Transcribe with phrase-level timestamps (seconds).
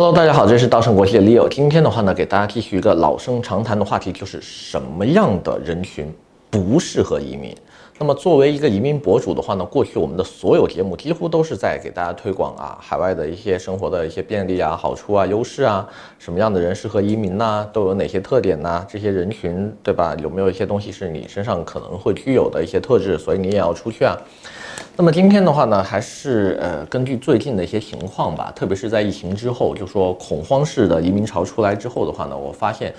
[0.00, 1.48] Hello，大家好，这是稻盛国际的 Leo。
[1.48, 6.14] 今天的话呢，给大家继续一个老生常谈的话题，就是什么样的人群
[6.48, 7.52] 不适合移民。
[8.00, 15.84] 那么作为一个移民博主的话呢，过去我们的所有节目几乎都是在给大家推广啊，海外的一些生活的一些便利啊、好处啊、优势啊，
[16.16, 20.14] 什么样的人适合移民呐、都有哪些特点呐、这些人群对吧？
[20.22, 24.16] 有没有一些东西是你身上可能会具有的一些特质，所以你也要出去啊？
[24.96, 32.94] 那么今天的话呢，还是呃根据最近的一些情况吧，特别是在疫情之后，就说恐慌式的移民潮出来之后的话呢，我发现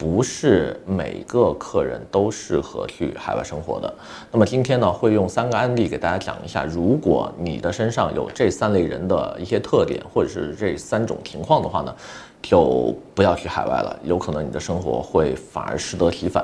[0.00, 3.94] 不是每个客人都适合去海外生活的。
[4.32, 11.94] 那么今天呢，会用三个案例给大家讲一下，如果你的身上有这三类人的一些特点，或者是这三种情况的话呢，
[12.40, 16.42] 就不要去海外了，有可能你的生活会反而适得其反。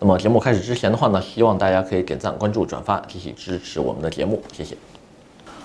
[0.00, 4.74] 那么节目开始之前的话呢，希望大家可以点赞、关注、转发，继续支持我们的节目，谢谢。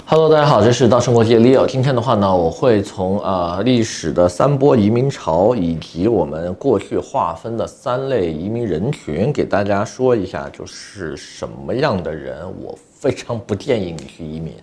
[0.06, 1.66] Hello，大家好，这是稻盛国际 Leo。
[1.66, 14.54] 今天的话呢，我会从呃历史的三波移民潮，以及我们过去划分的三类移民人群，给大家说一下，就是什么样的人，我非常不建议你去移民。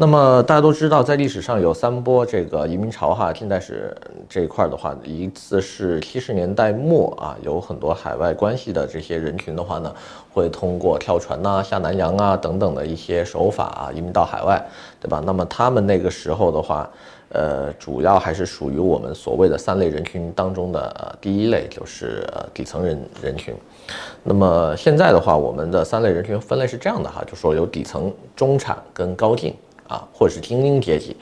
[0.00, 3.32] 那么大家都知道，在历史上有三波这个移民潮哈。
[3.32, 3.92] 近代史
[4.28, 9.92] 这一块的话，一次是七十年代末啊，有很多海外关系的这些人群的话呢，
[10.32, 14.64] 会通过跳船呐、下南洋啊等等的一些手法啊，移民到海外，
[15.00, 15.20] 对吧？
[15.26, 16.88] 那么他们那个时候的话，
[17.30, 23.52] 呃，主要还是属于我们所谓的三类人群当中的呃第一类，就是呃底层人人群。
[24.22, 29.52] 那么现在的话，我们的三类人群分类是这样的哈，就说有底层、中产跟高净。
[29.88, 31.16] 啊，或者是精英阶级。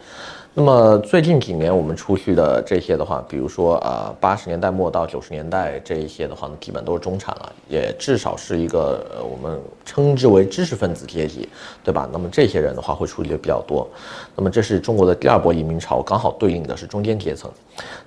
[0.59, 11.47] 那么最近几年我们出去的这些的话，比如说啊，八十年代末到九十年代这一些的话呢，基本都是中产了，也至少是一个我们称之为知识分子阶级，
[11.85, 12.09] 对吧？
[12.11, 13.87] 那么这些人的话会出去的比较多。
[14.37, 17.51] 那么这是中国的第二波移民潮，刚好对应的是中间阶层。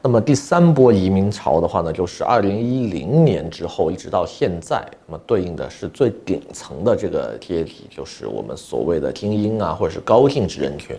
[0.02, 10.95] 那么第三波移民潮的话呢，就是二零一零年之后一直到现在，那么对应的是最顶层的这个阶级，就是我们所谓的精英啊，或者是高净值人群。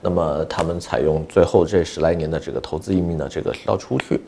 [0.00, 0.78] 那么他们。
[0.84, 4.20] 采用最后这十来年的这个投资移民的这个渠道出去，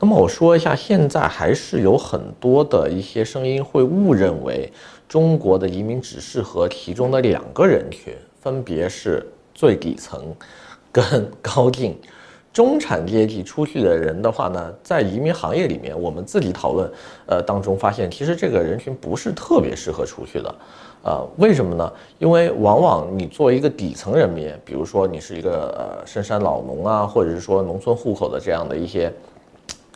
[0.00, 4.70] 那么我说一下，现在还是有很多的一些声音会误认为
[5.08, 10.34] 中国的移民只适合其中的两个人群，分别是最底层
[10.90, 11.96] 跟 高净。
[12.52, 16.92] 中产阶级出去的人的话呢，在移民行业里面，我们自己讨论，
[17.24, 20.54] 呃，当中发现，其实这个人群不是特别适合出去的，
[21.02, 21.90] 呃，为什么呢？
[22.18, 29.10] 因为往往你作为一个底层人民，比如说你是一个深山老农啊，或者是说农村户口的这样的一些，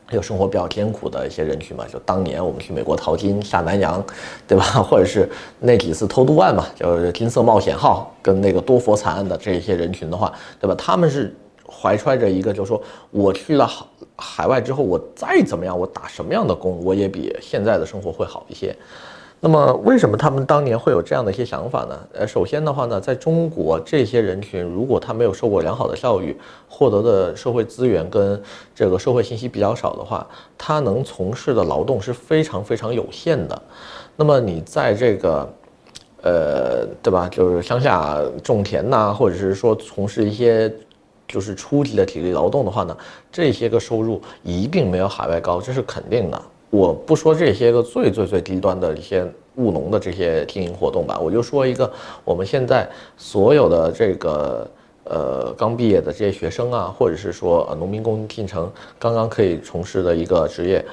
[0.07, 4.03] 还有生活比较艰苦的一些人群嘛，就当年我们去美国淘金下南洋，
[4.49, 4.65] 对吧？
[4.65, 5.29] 或者是
[5.61, 10.75] 那几次偷渡案嘛，就是金色冒险号跟那个多佛惨案的这些人群的话，对吧？
[10.79, 11.35] 他们是。
[11.69, 12.81] 怀揣着一个，就是说，
[13.11, 13.85] 我去了海
[14.15, 18.75] 海外之后，我再怎么样，我打什么样的工，我也比现在的生活会好一些。
[19.39, 21.99] 那么，为什么他们当年会有这样的一些想法呢？
[22.15, 26.37] 呃，首先的话呢，在中国，这些人群如果他没有受过良好的教育，
[26.69, 28.43] 获得的社会资源跟
[28.75, 30.27] 这个社会信息比较少的话，
[30.57, 33.63] 他能从事的劳动是非常非常有限的。
[34.17, 35.49] 那么，你在这个，
[36.23, 37.29] 呃，对吧？
[37.29, 40.73] 就是乡下种田呐，或者是说从事一些。
[41.29, 42.97] 就是初级的体力劳动的话呢，
[43.33, 46.41] 这些个收入一定没有海外高，这是肯定的。
[46.71, 51.91] 我不说这些个最最最低端的一些务农的这些经营活动吧，我就说一个
[52.25, 54.69] 我们现在所有的这个
[55.05, 60.85] 呃刚毕业的这些学生啊，或者是说呃农民工进城刚刚可以从事的一个职业，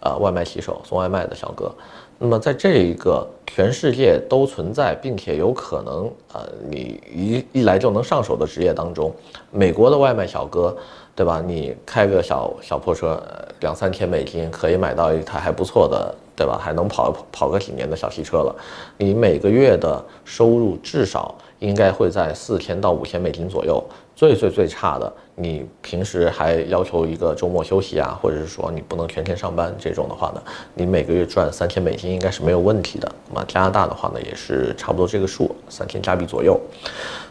[0.00, 1.72] 呃外卖骑手送外卖的小哥。
[2.20, 9.14] 那么，在这一个全世界都存在，并且有可能，呃，你一一来就能上手的职业当中，
[9.52, 10.76] 美国的外卖小哥，
[11.18, 11.42] 对吧？
[11.44, 13.20] 你开个小小破车，
[13.58, 16.56] 两三千美金可以买到一台还不错的，对吧？
[16.62, 18.54] 还能跑跑个几年的小汽车了。
[18.96, 23.82] 你每个月的收入至少应该会在四千到五千美金左右。
[24.14, 30.42] 最最最差的，你平时还要求一个周末休息啊，或者是说你不能全天上班这种的话呢，
[30.74, 33.10] 你每个月赚三千美金应该是没有问题的。
[33.28, 36.60] 那么加拿大的话呢，也是差不多这个数，三千加币左右。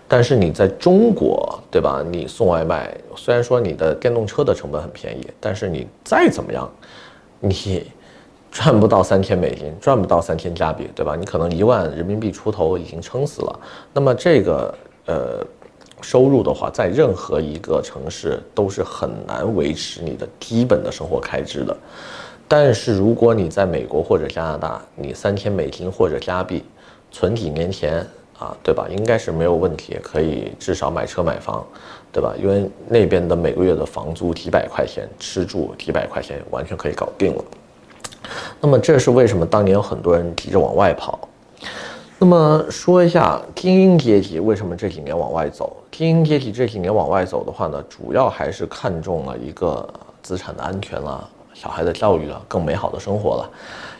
[0.07, 2.03] 但是你在中国，对吧？
[2.09, 6.69] 你送外卖，虽然说你的电动车的成本很便宜，但是你再怎么样，
[7.39, 7.85] 你
[8.51, 11.15] 赚不到三千美金，赚不到三千加币，对吧？
[11.15, 13.59] 你可能一万人民币出头已经撑死了。
[13.93, 14.73] 那么这个
[15.05, 15.45] 呃。
[15.99, 21.75] 收入的话，在任何一个城市都是很难维持你的基本的生活开支的。
[22.47, 26.63] 但是如果你在美国或者加拿大，你三千美金或者加币
[27.11, 28.05] 存几年钱
[28.39, 28.87] 啊，对吧？
[28.89, 31.65] 应该是没有问题，可以至少买车买房，
[32.11, 32.33] 对吧？
[32.39, 37.43] 因为那边的每个月的房租几百块钱，吃住几百块钱完全可以搞定了。
[38.61, 41.19] 那么这是为什么当年有很多人急着往外跑？
[42.19, 45.77] 那么说一下精英阶级为什么这几年往外走？
[45.91, 49.87] 精英阶级这几年往外走的话呢，主要还是看中了一个
[50.21, 53.49] 资产的安全了，小孩的教育了，更美好的生活了。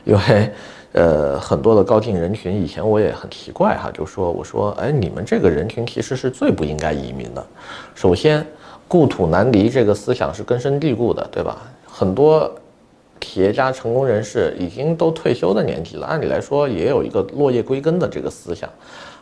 [0.04, 0.52] 因为，
[0.94, 7.46] 呃，很多的高净人群，以前我也很奇怪哈，就说我说，哎，你们这个人群其实是最不应该移民的。
[7.94, 8.46] 首先，
[8.88, 11.58] 故土难离这个思想是根深蒂固的，对吧？
[11.86, 12.52] 很多。
[13.20, 18.70] 企业家、成功人士已经都退休的年纪了，按理来说也有一个落叶归根的这个思想。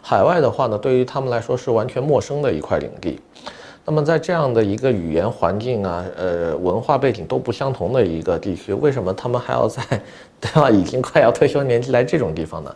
[0.02, 3.18] 海外的话呢，对于他们来说是完全陌生的一块领地。
[3.86, 9.82] 那么在这样的一个语言环境啊，呃，文化背景都不相同的一个地区，为什么他们还要在，
[10.42, 10.70] 对吧？
[10.70, 12.76] 已经快要退休年纪来这种地方呢？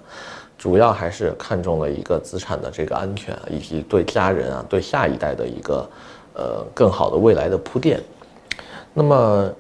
[0.58, 5.90] 主要还是看中了一个资产的这个安全，以及对家人啊、对下一代的一个
[6.34, 8.00] 呃更好的未来的铺垫。
[8.94, 9.52] 那么。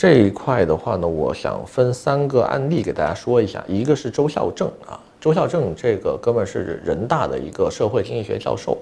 [0.00, 3.64] 这一块的话呢，我想分三个案例给大家说一下。
[3.66, 8.78] 一个是周孝正啊，周孝正这个哥们是人大的一个社会经济学教授。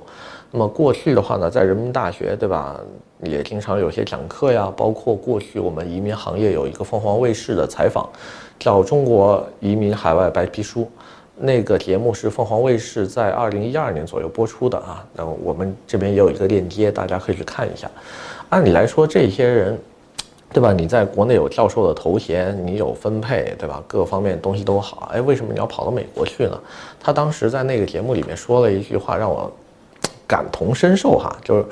[0.51, 2.81] 那么过去的话呢，在人民大学对吧，
[3.23, 4.73] 也经常有些讲课呀。
[4.77, 8.09] 包括过去我们移民行业有一个凤凰卫视的采访，
[8.59, 10.83] 叫《中国移民海外白皮书》，
[11.37, 15.05] 那个节目是凤凰卫视在二零一二年左右播出的啊。
[15.15, 17.91] 那我们这边也有一个链接，大家可以去看一下。
[18.49, 19.79] 按理来说，这些人。
[20.53, 20.73] 对吧？
[20.73, 23.83] 你在国内有教授的头衔，你有分配，对吧？
[23.87, 26.59] 各方面东西都好，哎，为什么你要跑到美国去呢？
[26.99, 29.53] 他当时在那个节目里面说了一句话，让我
[30.27, 31.67] 感同身受哈，就是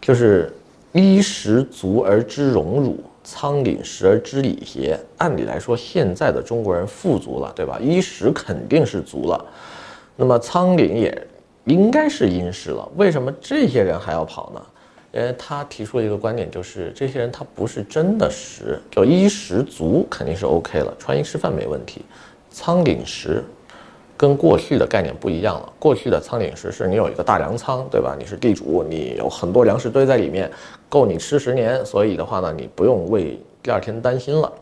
[0.00, 0.52] 就是
[0.92, 4.98] 衣食足而知荣辱，仓廪实而知礼节。
[5.18, 7.78] 按理来说，现在的中国人富足了，对吧？
[7.80, 9.44] 衣食肯定是足了，
[10.16, 11.26] 那么仓廪也
[11.64, 14.62] 应该是殷实了，为什么这些人还要跑呢？
[15.14, 22.02] 因为他提出了一个观点，就是这些人他不是真的实，就衣食足肯定是 OK 了，穿衣吃饭没问题。
[22.50, 23.44] 仓廪实
[24.22, 25.72] 跟过去的概念不一样了。
[25.80, 28.14] 过去的仓廪实是你有一个大粮仓，对吧？
[28.16, 30.48] 你是地主，你有很多粮食堆在里面，
[30.88, 34.52] 够你吃十年，所以的话呢，你不用为第二天担心了。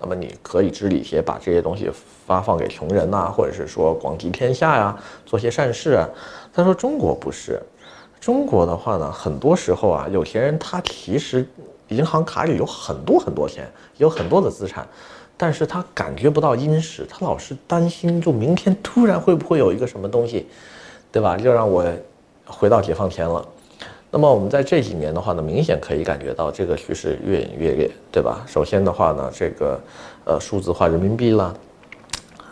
[0.00, 1.90] 那么你可以知礼些，把这些东西
[2.26, 6.08] 发放给穷人呐，或者是说广济天下呀，做些善事啊。
[6.50, 7.60] 他说中国不是。
[8.18, 11.46] 中国的话呢，很多时候啊，有钱人他其实
[11.88, 14.88] 银行卡里有很多很多钱，有很多的资产，
[15.36, 20.46] 但是他感觉不到殷实，他老是担心，就明天突然会不会有一个什么东西，
[21.10, 21.36] 对吧？
[21.36, 21.84] 就让我
[22.46, 23.44] 回到解放前了。
[24.10, 28.44] 那么我们在这几年的话呢，明显可以感觉到这个趋势越演越烈，对吧？
[28.46, 29.80] 首先的话呢，这个
[30.24, 31.52] 呃数字化人民币啦，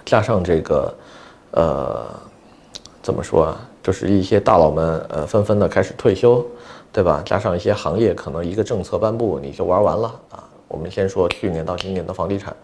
[0.04, 0.92] 加上这个
[1.52, 2.04] 呃
[3.00, 3.68] 怎么说啊？
[3.80, 6.44] 就是一些大佬们，呃，纷纷的开始退休，
[6.92, 7.22] 对吧？
[7.24, 10.41] 加上一些行业，可能一个政策颁布，你就玩完了啊。
[10.72, 12.56] 我们先说去年到今年的房地产，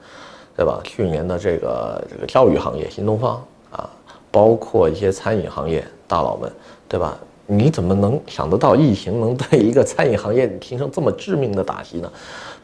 [0.57, 0.81] 对吧？
[0.83, 3.89] 去年的这个这个教育行业，新东方啊，
[4.31, 6.51] 包括一些餐饮行业大佬们，
[6.89, 7.19] 对吧？
[7.47, 12.11] 你怎么能想得到疫情能对一个餐饮行业形成这么致命的打击呢？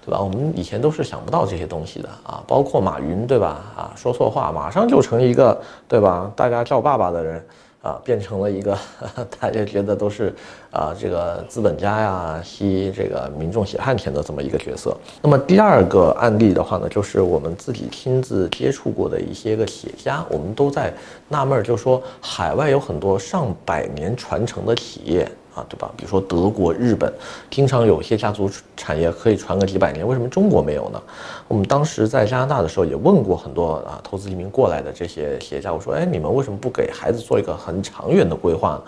[0.04, 0.18] 对吧？
[0.18, 2.42] 我们以前都是想不到这些东西的啊。
[2.46, 3.60] 包括马云，对吧？
[3.76, 6.32] 啊，说错话马上就成一个，对吧？
[6.34, 7.44] 大家叫爸爸的人。
[7.84, 8.76] 啊，变成了一个
[9.38, 10.34] 大家觉得都是
[10.70, 14.96] 啊，这个资本家呀，吸这个民众血汗钱的这么一个角色。
[15.20, 20.90] 那么第二个案例的话呢，就是我们自己亲自接触过的一些个企业家，我们都在
[21.28, 25.30] 纳闷，就说海外有很多上百年传承的企业。
[25.54, 25.88] 啊，对吧？
[25.96, 27.12] 比如说德国、日本，
[27.48, 31.00] 经常有些家族产业可以传个几百年，为什么中国没有呢？
[31.46, 38.82] 我们当时在加拿大的时候也问过很多啊，投资移民过来的这些企业家，我说，哎，你们为什么不给孩子做一个很长远的规划呢？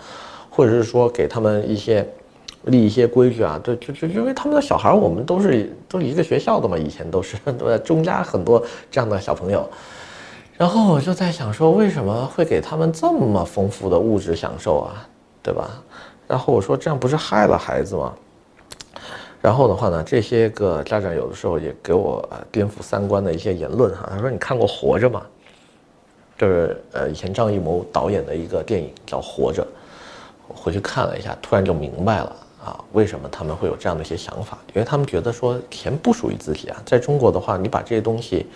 [0.50, 2.04] 或者是说给他们一些
[2.64, 3.60] 立一些规矩啊？
[3.62, 9.68] 对，就就因为他们的小孩，我们都是都一个学校的嘛，以前都是都在中加很多这样的小朋友，
[10.56, 15.06] 然后我就在想说，为什么会给他们这么丰富的物质享受啊？
[15.42, 15.70] 对吧？
[16.28, 18.12] 然后我说，这样不是害了孩子吗？
[19.40, 24.08] 然后的话呢，这些个家长有的时候也给我颠覆三观的一些言论哈。
[24.10, 25.22] 他说：“你看过《活着》吗？”
[26.36, 29.62] 就是呃，以前张艺谋导演的一个电影叫《活着》，
[30.48, 34.58] 我回去看了一下，突然就明白了啊，为什么他们会有这样的一些想法？
[34.74, 36.82] 因为他们觉得说钱不属于自己啊。
[36.84, 38.46] 在中国的话，你把这些东西，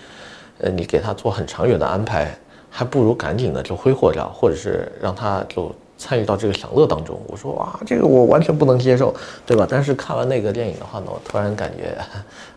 [0.59, 2.37] 呃，你给他做很长远的安排，
[2.69, 5.73] 还不如赶紧的就挥霍掉，或者是让他就。
[6.01, 9.15] 参与到这个享乐当中，我说哇，这个我完全不能接受，
[9.45, 9.67] 对吧？
[9.69, 11.95] 但是看完那个电影的话呢，我突然感觉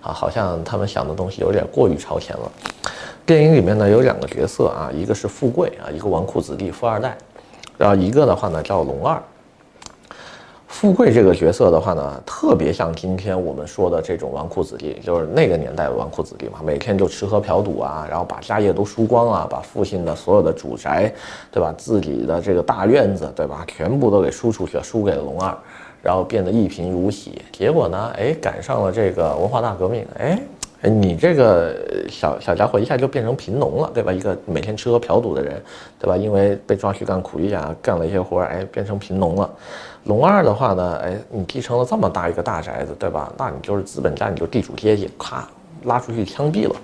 [0.01, 2.49] 啊，好像他们想的东西有点过于超前了。
[3.25, 7.17] 电影里面呢有两个角色啊，一个是富贵啊，一个纨绔子弟富二代。
[7.77, 9.21] 然后一个的话呢叫龙二。
[10.73, 21.13] 富贵这个角色的话呢，特别像今天我们说的这种纨绔子弟，就是那个年代的纨绔子弟嘛，每天就吃喝嫖赌啊，然后把家业都输光啊，把父亲的所有的主宅，
[21.51, 25.55] 对吧，自己的这个大院子，对吧，全部都给输出去了，输给了龙二，
[26.01, 27.39] 然后变得一贫如洗。
[27.51, 30.41] 结果呢，哎，赶上了这个文化大革命，哎。
[30.89, 31.75] 你这个
[32.09, 34.11] 小小家伙一下就变成贫农了，对吧？
[34.11, 35.61] 一个每天吃喝嫖赌的人，
[35.97, 36.17] 对吧？
[36.17, 39.49] 因为被抓去干苦力啊，干了一些活儿，哎，变成贫农了。
[40.03, 43.31] 龙二的话呢，哎，你继承了这么大一个大宅子，对吧？
[43.37, 45.47] 那你就是资本家，你就地主阶级，咔
[45.83, 46.75] 拉出去枪毙了。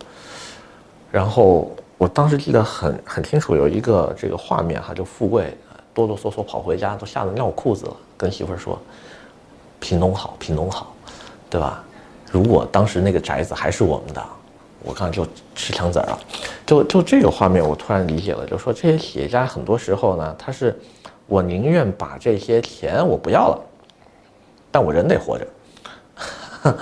[1.12, 5.54] 然后我当时记得很很清楚，有一个这个画面哈，就富贵
[5.94, 8.80] 哆哆嗦嗦跑回家，都吓得尿裤子了，跟媳妇儿说
[9.82, 10.94] ：“贫农好，贫农好，
[11.50, 11.84] 对吧？”
[12.32, 14.24] 如果当时那个宅子还是我们的，
[14.84, 16.20] 我刚就吃枪子儿了。
[16.66, 20.78] 就就这个画面，我突然理解了，就说这些企业家很多时候呢，他是
[21.26, 23.60] 我宁愿把这些钱我不要了，
[24.70, 25.48] 但我人得活着。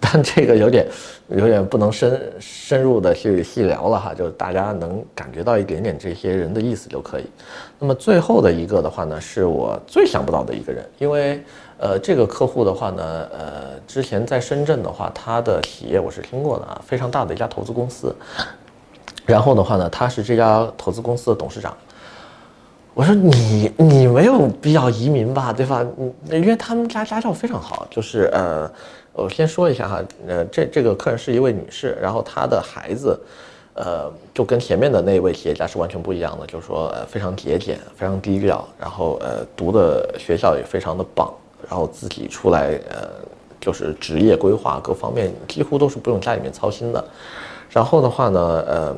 [0.00, 0.86] 但这个有点
[1.28, 7.26] 有点不能深深入的去细聊了哈，就是大家能感觉到一点点这些人的意思就可以。
[7.78, 11.42] 那么最后的一个的话呢，是我最想不到的一个人，因为。
[11.78, 18.14] 呃，这个客户的话呢，呃，之前在深圳的话，他的企业我是听过的啊，非常大的一家投资公司。
[19.26, 21.76] 然后的话呢，他是这家投资公司的董事长。
[22.94, 25.84] 我说你你没有必要移民吧，对吧？
[25.98, 28.70] 嗯，因为他们家家教非常好，就是呃，
[29.12, 33.20] 我先说一下哈，呃，这这个客人是一位女士，然后她的孩子，
[33.74, 41.30] 呃，就跟前面的那位企业家是完全不一样的，就是说呃非常节俭，非常低调，然后呃读的学校也非常的棒。
[41.68, 43.08] 然后自己出来，呃，
[43.60, 47.04] 就是职业规划各方面几乎都是不用家里面操心的。
[47.70, 48.96] 然后的话呢，呃，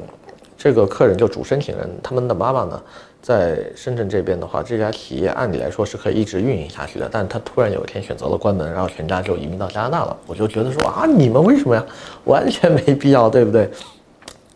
[0.56, 2.82] 这个客人就主申请人，他们的妈妈呢，
[3.22, 10.16] 在深圳这边的话，这家企业按理来说是可以一直运营下去的，但他突然有一天选择了关门，然后全家就移民到加拿大了。
[10.26, 11.84] 我就觉得说啊，你们为什么呀？
[12.24, 13.62] 完全没必要，对不对？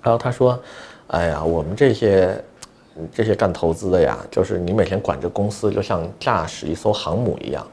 [0.03, 0.59] 然后他说，
[1.07, 2.45] 哎呀，我们这些
[3.13, 7.67] 这些干投资的呀，就是你每天管着公司，就像驾驶一艘航母一样。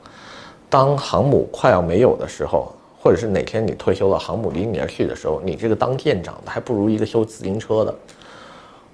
[0.69, 2.71] 当航母快要没有的时候，
[3.01, 7.95] 或者是哪天你退休了，航母离你而去的时候，你这个当舰长的还不如一个修自行车的。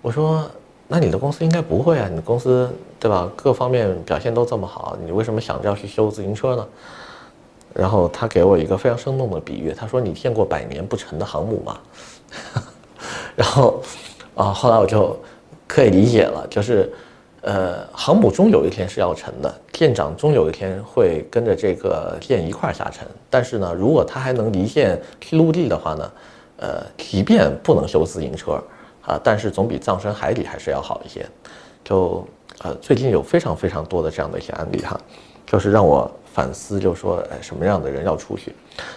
[0.01, 0.50] 我说，
[0.88, 3.29] 那你的公司应该不会啊，你的公司对吧？
[3.36, 6.67] 各方面表现都这么好，你为什么想着要去修自行车呢？
[7.74, 11.77] 然后他给我一个非常生动的比喻，他说：“你见过百年不沉的航母吗？”
[13.36, 13.82] 然后，
[14.34, 15.17] 啊，后来我就
[15.67, 16.89] 可以理解了，就是。
[17.46, 23.08] 呃，航母终有一天是要沉的，舰长终有一天会跟着这个舰一块儿下沉。
[23.30, 26.12] 但是呢，如果他还能离舰去陆地的话呢，
[26.58, 28.54] 呃，即便不能修自行车
[29.04, 31.24] 啊，但是总比葬身海底还是要好一些。
[31.84, 32.28] 就
[32.64, 35.00] 呃，最近有非常非常多的这样的一些案例哈，
[35.46, 38.56] 就是让我反思，就是说，哎，什么样的人要出去？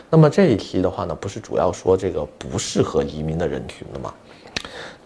[0.08, 4.14] 那么这一期的话呢，不是主要说这个不适合移民的人群的吗？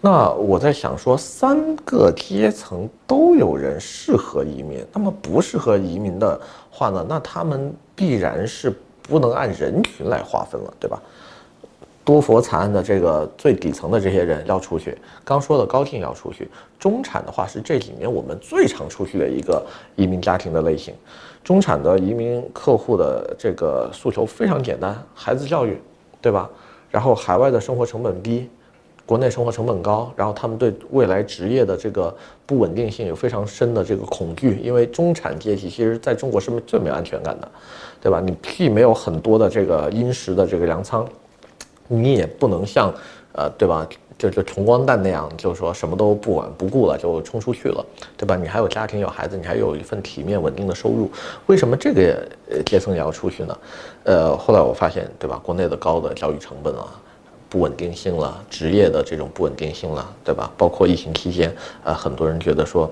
[0.01, 11.01] 那我在想说，三个阶层都有人适合移民，那么不适合移民的话呢，那他们必然是不能按人群来划分了，对吧？
[12.03, 20.93] 多佛惨案的这个最底层的这些人要出去，刚说的高进要出去，中产的话是这几年我们最常出去的一个移民家庭的类型，
[21.45, 25.81] 中产的移民客户的这个诉求非常简单，孩子教育，
[26.21, 26.49] 对吧？
[26.91, 28.49] 然后海外的生活成本低。
[29.05, 37.51] 国内生活成本高，然后他们对未来职业的这个不稳定性有非常深的这个恐惧，因为中产阶级其实在中国是最没有安全感的，
[38.01, 38.21] 对吧？
[38.21, 41.05] 你既没有很多的这个殷实的这个粮仓，
[41.87, 42.93] 你也不能像，
[43.33, 43.85] 呃，对吧？
[44.17, 48.37] 就就穷光蛋那样，就是说什么都不管不顾了就冲出去了，对吧？
[48.37, 51.11] 你还有家庭有孩子，你还有一份体面稳定的收入，
[51.47, 52.25] 为什么这个
[52.65, 53.57] 阶层也要出去呢？
[54.05, 55.41] 呃，后来我发现，对吧？
[55.43, 57.01] 国内的高的教育成本啊。
[57.53, 60.51] 不稳定性了，职业的这种不稳定性了，对吧？
[60.57, 62.91] 包括疫情期间，呃，很多人觉得说，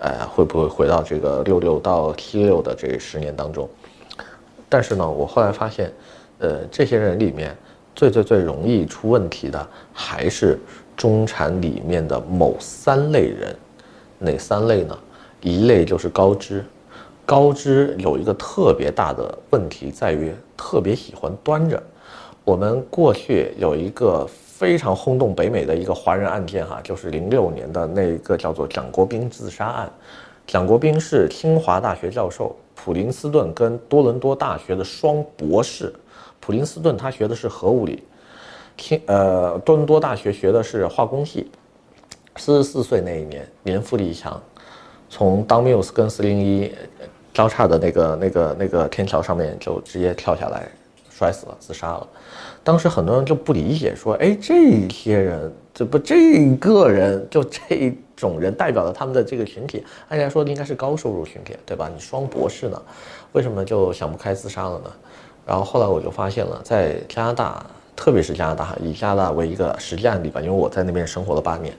[0.00, 3.70] 呃，会不会回到这个六六到七六的这十年当中？
[4.68, 5.92] 但是呢，我后来发现，
[6.40, 7.56] 呃，这些人里面
[7.94, 9.64] 最最最容易出问题的
[9.94, 10.58] 还是
[10.96, 13.54] 中产里面的某三类人，
[14.18, 14.98] 哪三类呢？
[15.40, 16.64] 一类就是高知，
[17.24, 21.80] 高知有一个特别大的问题在于特别喜欢端着。
[22.44, 29.90] 我们过去有一个非常轰动北美的一个华人案件，哈，就是零六年的那个叫做蒋国斌自杀案。
[30.46, 35.92] 蒋国斌是清华大学教授，普林斯顿跟多伦多大学的双博士。
[36.40, 38.02] 普林斯顿他学的是核物理，
[38.76, 41.50] 清呃多伦多大学学的是化工系。
[42.36, 44.42] 四十四岁那一年，年富力强，
[45.08, 46.72] 从 Don Mills 跟四零一
[47.34, 50.66] 交叉的那个那个那个天桥上面就直接跳下来，
[51.20, 52.08] 摔死了，自杀了。
[52.64, 61.90] 当时很多人就不理解，说：“哎，这些人，这不这个人，就这种人代表了他们的这个群体，按理来说应该是高收入群体，对吧？
[61.94, 62.82] 你双博士呢，
[63.32, 64.90] 为什么就想不开自杀了呢？”
[65.46, 71.74] 然后后来我就发现了，在加拿大，特别是加拿大，以加拿大为一个实际案例吧，因为我在那边生活了八年。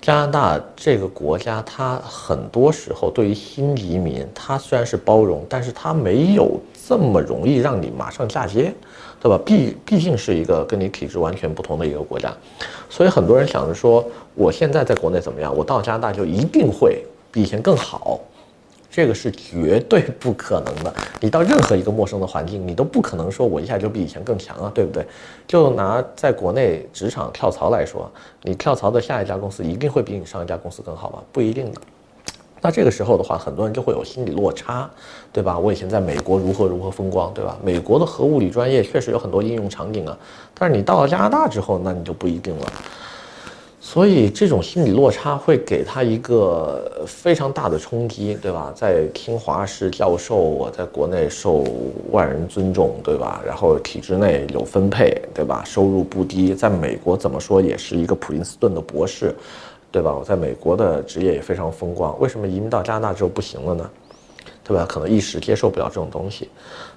[0.00, 8.72] 加拿大这个国家，它很多时候对于新移民，它虽然是包容，但是它没有这么容易让你马上嫁接，
[9.20, 9.38] 对吧？
[9.44, 12.34] 毕毕竟是一个跟你体质完全不同的一个国家，
[12.88, 14.02] 所以很多人想着说，
[14.34, 18.18] 我现在在国内怎么样，我到加拿大就一定会比以前更好。
[18.90, 20.92] 这个是绝对不可能的。
[21.20, 25.06] 你到任何一个陌生的环境，你都不可能说我一下就比以前更强啊，对不对？
[25.46, 28.10] 就拿在国内职场跳槽来说，
[28.42, 31.22] 你跳槽的下一家公司一定会比你上一家公司更好吗？
[31.32, 31.80] 不一定的。
[32.62, 34.90] 那这个时候的话，很多人就会有心理落差，
[35.32, 35.58] 对吧？
[35.58, 37.56] 我以前在美国如何如何风光，对吧？
[37.64, 40.18] 美国的核物理专业确实有很多应用场景啊，
[40.58, 42.66] 但是你到了加拿大之后，那你就不一定了。
[43.82, 48.70] 所以这种心理落差会给他一个非常大的冲击，对吧？
[48.76, 51.64] 在清华是教授，我在国内受
[52.10, 53.40] 万人尊重，对吧？
[53.44, 55.64] 然后体制内有分配，对吧？
[55.64, 59.34] 收入不低，在美国怎么说也是一个普林斯顿的博士，
[59.90, 60.14] 对吧？
[60.14, 63.90] 我在美国的职业也非常风光，为什么移民到加拿大之后不行了呢？
[64.62, 64.84] 对吧？
[64.86, 66.50] 可能一时接受不了这种东西，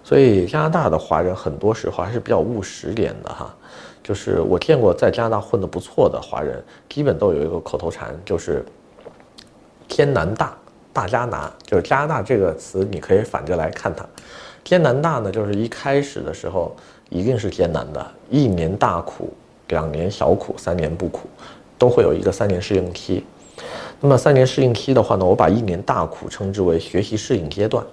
[0.03, 3.55] 所以加拿大的华人很多时候还是比较务实点的哈。
[4.03, 8.63] 就是我见过在加拿大混得不错的华人，基本都有一个口头禅，就是
[9.87, 10.53] “天南大，
[10.91, 11.49] 大加拿”。
[11.65, 14.05] 就是加拿大这个词，你可以反着来看它。
[14.63, 16.75] 天南大呢，就是一开始的时候
[17.09, 19.33] 一定是艰难的，一年大苦，
[19.69, 21.29] 两年小苦，三年不苦，
[21.77, 23.25] 都会有一个三年适应期。
[24.01, 27.85] 那么三年适应期的话呢，我把一年大苦称之为学习适应阶段。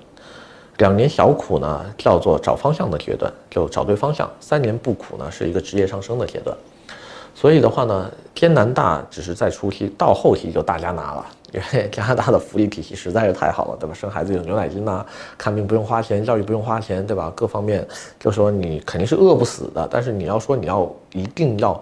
[0.80, 6.56] 两年小苦呢，叫做找方向的阶段，就找对方向；三年不苦呢，是一个职业上升的阶段。
[7.34, 13.94] 所以的话呢，天南大只是在初期，到后期就大家拿了，因为 加拿大的福利体系实在是太好了，对吧？
[13.94, 15.04] 生孩子有牛奶金呐，
[15.36, 17.30] 看病不用花钱，教育不用花钱，对吧？
[17.36, 17.86] 各方面
[18.18, 21.78] 就说你肯定是饿不死的，但是你要说你要一定要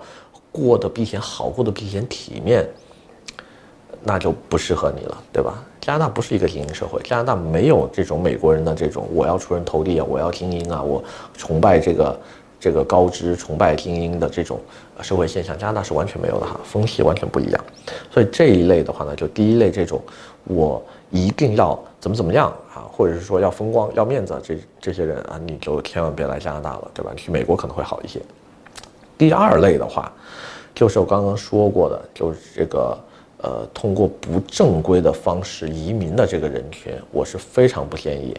[0.51, 2.69] 过得比以前好，过得比以前体面，
[4.03, 5.63] 那就不适合你了，对吧？
[5.89, 11.03] 加拿大不是一个精英社会，加拿大没有这种美国人的这种我要出人头地啊，我要精英啊，我
[11.35, 12.21] 崇拜这个
[12.61, 14.61] 这个高知、崇拜精英的这种
[15.01, 17.65] 社会现象，加拿大是完全没有的哈，风气完全不一样。
[18.11, 19.99] 所以这一类的话呢，就第一类这种
[20.45, 27.13] 我一定要怎么怎么样啊，或者是说要风光、要面子这这些人啊，你就千万别来加拿大了，对吧？
[27.17, 28.21] 去美国可能会好一些。
[29.17, 30.13] 第二类的话，
[30.75, 32.95] 就是我刚刚说过的，就是这个。
[33.43, 38.37] 呃，通过不正规的方式移民的这个人群，我是非常不建议。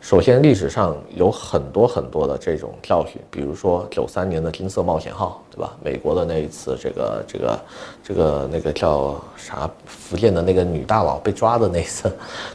[0.00, 5.76] 首先，历史上有很多很多的这种教训，比如说九三年的金色冒险号，对吧？
[5.82, 7.60] 美国的那一次，这个这个
[8.04, 9.68] 这个那个叫啥？
[9.86, 12.04] 福建的那个女大佬被抓的那一次，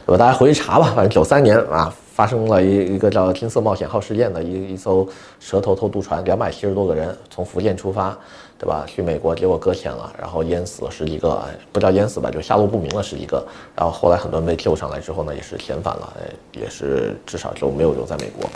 [0.06, 0.16] 对吧？
[0.16, 1.94] 大家回去查吧，反正九三年啊。
[2.14, 5.04] 发生了一一个叫“金色冒险号”事件的一一艘
[5.40, 8.16] 蛇头偷渡船，两百七十多个人从福建出发，
[8.56, 8.84] 对吧？
[8.86, 13.44] 去美国，结果搁浅了，然后淹死了十几个，不叫淹死吧，就下落不明了十几个。
[13.74, 16.12] 然后后来很多人被救上来之后呢，也是遣返了，
[16.52, 18.48] 也是至少就没有留在美国。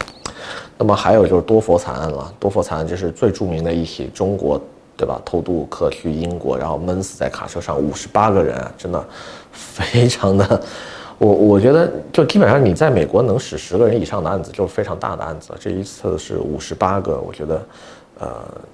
[0.78, 4.60] 那么还有就是多佛惨案了，多佛惨案就是最著名的一起中国，
[4.96, 5.20] 对吧？
[5.24, 9.04] 偷渡客去英国，然后闷死在卡车上五十八个人，真的
[9.50, 10.62] 非常的。
[11.18, 15.58] 我我觉得，就基本上你在美国能使十个人以上的案子，就是非常大的案子了。
[15.60, 17.66] 这一次是五十八个，我觉得，
[18.20, 18.30] 呃，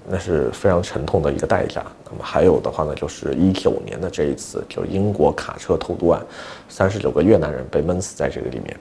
[0.06, 1.82] 那是非常沉痛的一个代价。
[2.04, 6.20] 那么还有的话呢，就是一九年的这一次，就英国卡车偷渡案，
[6.68, 8.76] 三十九个越南人被闷死在这个里面。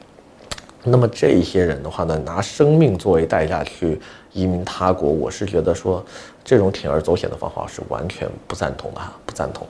[0.84, 3.98] 那么这一些人的话呢，拿生命作为代价去
[4.34, 6.04] 移民他国，我是觉得说，
[6.44, 9.66] 这种铤而走险的方法是完全不赞同的哈，不赞同。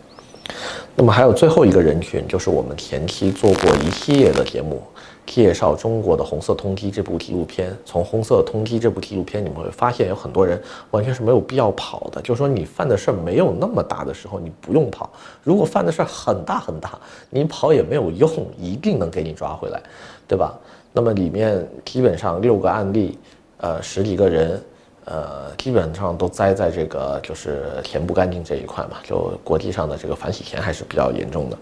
[0.95, 4.81] 那么还有最后一个人群，就是我们前期做过一系列的节目，
[5.25, 7.75] 介绍中国的《红色通缉》这部纪录片。
[7.83, 12.21] 从《红色通缉》这部纪录片，你们会发现有很多人完全是没有必要跑的。
[12.21, 15.09] 就是说，你犯的事儿没有那么大的时候，你不用跑；
[15.41, 18.29] 如果犯的事儿很大很大，你跑也没有用，
[18.59, 19.81] 一定能给你抓回来，
[20.27, 20.53] 对吧？
[20.91, 23.17] 那么里面基本上六个案例，
[23.57, 24.61] 呃，十几个人。
[25.05, 31.57] 呃，基本上都栽在这个就是钱不干净这一块嘛，就国际上的这个反洗钱还是比较严重的，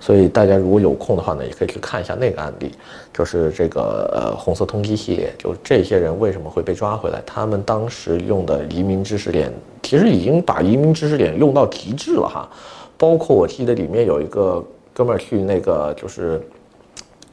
[0.00, 2.70] 所以大家如果有空的话呢，也可以去看一下那个案例，
[3.12, 12.48] 就是这个呃红色通缉系列，就这些人为什么会被抓回来，他们当时用的移民知识点，其实已经把移民知识点用到极致了哈，
[12.96, 16.40] 包括我记得里面有一个哥们儿去那个就是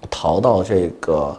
[0.09, 1.37] 逃到这个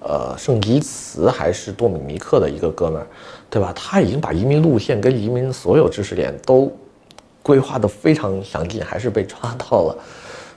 [0.00, 3.06] 呃圣基茨还是多米尼克的一个哥们儿，
[3.52, 3.70] 对吧？
[3.76, 6.72] 他已经把移民路线跟移民所有知识点都
[7.42, 9.98] 规划得非常详尽，还是被抓到了。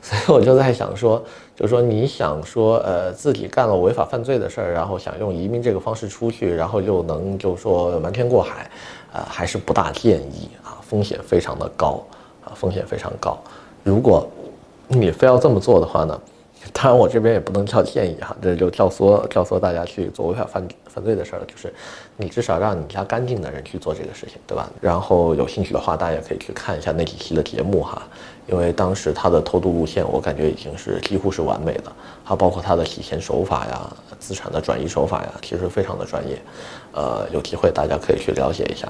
[0.02, 1.22] 所以我就在想说，
[1.58, 8.72] 就是说你想说呃自己干了违法犯罪的事儿，然后想用移民这个方式出去，然后又能就说瞒天过海，
[9.12, 12.02] 呃还是不大建议啊，风险非常的高
[12.46, 13.38] 啊，风险非常高。
[13.84, 14.26] 如果
[14.88, 16.18] 你非要这么做的话呢，
[16.78, 21.74] 当然我这边也不能叫建议哈，这就教唆教唆大家去做违法犯犯罪的事儿了，就是
[22.18, 24.70] 你至少让你家干净的人去做这个事情，对吧？
[24.82, 28.04] 然后有兴趣的话，大家可以去看一下那几期的节目哈，
[28.46, 31.92] 因为当时他的偷渡路线我感觉已经是几乎是完美的，
[32.26, 36.38] 还包括他的洗钱手法呀、资产的转移手法呀，其实非常的专业，
[36.92, 38.88] 呃，有机会大家可以去了解一下。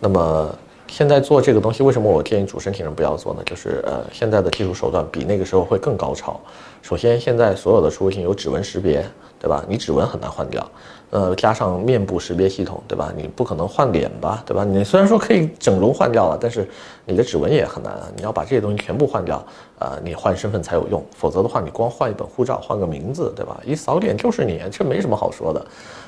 [0.00, 0.58] 那么。
[0.92, 3.42] 现在做这个东西，为什么我建议主申请人不要做呢？
[3.46, 6.38] 就是呃，现在的技术手段比那个时候会更高超。
[6.82, 9.02] 首先，现在所有的出入境有指纹识别，
[9.40, 9.64] 对吧？
[9.66, 10.70] 你指纹很难换掉，
[11.08, 13.10] 呃，加上面部识别系统，对吧？
[13.16, 14.64] 你不可能换脸吧，对吧？
[14.64, 16.68] 你虽然说可以整容换掉了，但是
[17.06, 17.94] 你的指纹也很难。
[18.14, 19.42] 你要把这些东西全部换掉，
[19.78, 23.58] 呃，你换身份才有用，否则的话，你光换一本护照，换个名字，对吧？
[23.64, 25.66] 一扫脸就是你，这没什么好说的。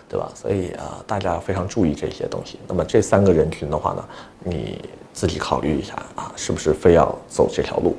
[0.08, 0.30] 对吧？
[0.34, 2.58] 所以啊，大家非常注意这些东西。
[2.68, 4.04] 那么这三个人群的话呢，
[4.44, 4.80] 你
[5.12, 7.96] 自己考虑一下啊，是不是非要走这条路？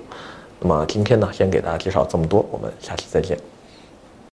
[0.59, 3.37] 那么今天呢，先给大家介绍这么多，我们下期再见。